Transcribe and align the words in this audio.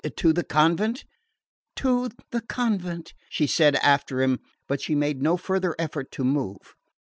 To 0.15 0.33
the 0.33 0.43
convent?" 0.43 1.05
"To 1.75 2.09
the 2.31 2.41
convent," 2.41 3.13
she 3.29 3.45
said 3.45 3.75
after 3.83 4.19
him; 4.23 4.39
but 4.67 4.81
she 4.81 4.95
made 4.95 5.21
no 5.21 5.37
farther 5.37 5.75
effort 5.77 6.09
to 6.13 6.23
move. 6.23 6.73